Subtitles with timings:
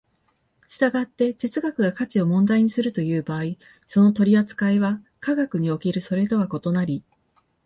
[0.67, 3.41] 従って哲学が価値を問題にするという場合、
[3.85, 7.03] その取扱いは科学におけるそれとは異なり、